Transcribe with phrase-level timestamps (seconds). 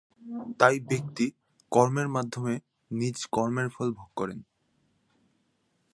[0.59, 1.25] তাই ব্যক্তি
[1.71, 2.53] কর্মের মাধ্যমে
[2.91, 4.39] নিজ কর্মের ফল ভোগ করেন।